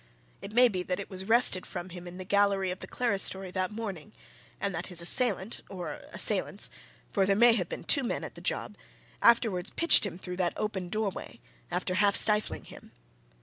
It 0.41 0.51
may 0.51 0.67
be 0.67 0.81
that 0.81 0.99
it 0.99 1.11
was 1.11 1.25
wrested 1.25 1.63
from 1.67 1.89
him 1.89 2.07
in 2.07 2.17
the 2.17 2.25
gallery 2.25 2.71
of 2.71 2.79
the 2.79 2.87
clerestory 2.87 3.51
that 3.51 3.69
morning, 3.69 4.13
and 4.59 4.73
that 4.73 4.87
his 4.87 4.99
assailant, 4.99 5.61
or 5.69 5.91
assailants 6.11 6.71
for 7.11 7.27
there 7.27 7.35
may 7.35 7.53
have 7.53 7.69
been 7.69 7.83
two 7.83 8.03
men 8.03 8.23
at 8.23 8.33
the 8.33 8.41
job 8.41 8.77
afterwards 9.21 9.69
pitched 9.69 10.03
him 10.03 10.17
through 10.17 10.37
that 10.37 10.57
open 10.57 10.89
doorway, 10.89 11.39
after 11.69 11.93
half 11.93 12.15
stifling 12.15 12.63
him. 12.65 12.93